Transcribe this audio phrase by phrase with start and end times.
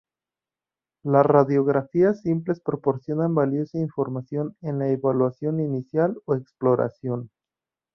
[1.03, 7.29] Las radiografías simples proporcionan valiosa información en la evaluación inicial o exploración.